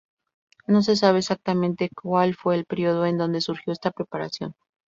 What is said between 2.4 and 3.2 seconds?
el periodo en